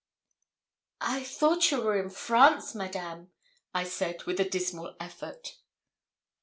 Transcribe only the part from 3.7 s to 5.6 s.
I said, with a dismal effort.